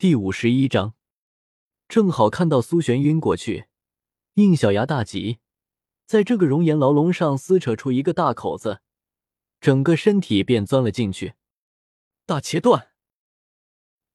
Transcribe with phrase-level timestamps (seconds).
[0.00, 0.94] 第五十一章，
[1.88, 3.64] 正好看到苏璇晕过去，
[4.34, 5.38] 应小牙大急，
[6.06, 8.80] 在这个熔岩牢笼上撕扯出一个大口子，
[9.60, 11.34] 整个身体便钻了进去。
[12.24, 12.90] 大切断，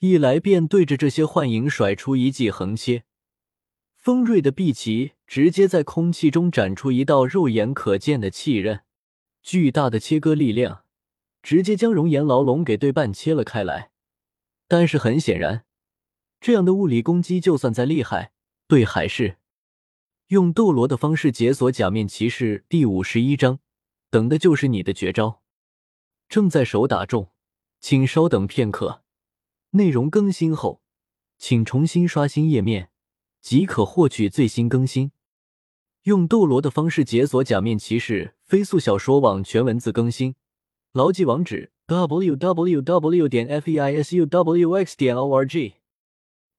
[0.00, 3.04] 一来便对着这些幻影甩出一记横切，
[3.94, 8.80] 锋锐的碧旗直接在空气中展出一道肉眼可见的气刃，
[9.44, 10.82] 巨大的切割力量
[11.40, 13.92] 直接将熔岩牢笼给对半切了开来。
[14.66, 15.66] 但是很显然。
[16.40, 18.32] 这样的物理攻击，就算再厉害，
[18.66, 19.38] 对还是
[20.28, 23.58] 用斗罗的方式解锁假面骑士第五十一章，
[24.10, 25.42] 等的就是你的绝招。
[26.28, 27.30] 正在手打中，
[27.80, 29.02] 请稍等片刻。
[29.70, 30.82] 内容更新后，
[31.38, 32.90] 请重新刷新页面，
[33.40, 35.12] 即可获取最新更新。
[36.04, 40.34] 用斗罗的方式解锁假面骑士飞速小说网全文字更新，
[40.92, 43.28] 牢记网址：w w w.
[43.28, 45.74] 点 f e i s u w x 点 o r g。